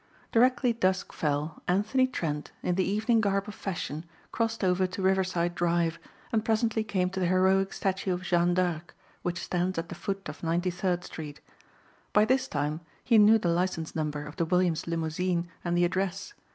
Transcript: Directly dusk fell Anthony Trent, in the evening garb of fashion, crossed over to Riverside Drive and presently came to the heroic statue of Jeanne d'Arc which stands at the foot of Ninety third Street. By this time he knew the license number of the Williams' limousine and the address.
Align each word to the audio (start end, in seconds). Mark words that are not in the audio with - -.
Directly 0.31 0.73
dusk 0.73 1.13
fell 1.13 1.61
Anthony 1.67 2.07
Trent, 2.07 2.51
in 2.63 2.73
the 2.73 2.83
evening 2.83 3.21
garb 3.21 3.47
of 3.47 3.53
fashion, 3.53 4.03
crossed 4.31 4.63
over 4.63 4.87
to 4.87 5.01
Riverside 5.03 5.53
Drive 5.53 5.99
and 6.31 6.43
presently 6.43 6.83
came 6.83 7.11
to 7.11 7.19
the 7.19 7.27
heroic 7.27 7.71
statue 7.71 8.11
of 8.11 8.23
Jeanne 8.23 8.55
d'Arc 8.55 8.95
which 9.21 9.37
stands 9.37 9.77
at 9.77 9.89
the 9.89 9.93
foot 9.93 10.27
of 10.27 10.41
Ninety 10.41 10.71
third 10.71 11.03
Street. 11.03 11.39
By 12.13 12.25
this 12.25 12.47
time 12.47 12.81
he 13.03 13.19
knew 13.19 13.37
the 13.37 13.49
license 13.49 13.95
number 13.95 14.25
of 14.25 14.37
the 14.37 14.45
Williams' 14.45 14.87
limousine 14.87 15.47
and 15.63 15.77
the 15.77 15.85
address. 15.85 16.33